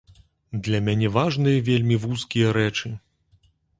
Для 0.67 0.77
мяне 0.87 1.11
важныя 1.17 1.59
вельмі 1.69 1.95
вузкія 2.07 2.47
рэчы. 2.59 2.93